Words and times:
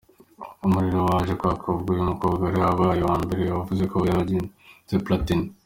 Umuriro 0.65 0.99
waje 1.09 1.33
kwaka 1.39 1.63
ubwo 1.73 1.89
uyu 1.93 2.07
mukobwa 2.09 2.43
ariwe 2.45 2.63
wabaye 2.67 3.01
uwa 3.03 3.15
mbere 3.23 3.43
wavuze 3.57 3.83
ko 3.91 3.97
yabenze 4.09 4.95
Platini. 5.05 5.47